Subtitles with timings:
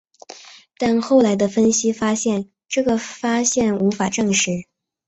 [0.79, 4.65] 但后来的分析发现这个发现无法证实。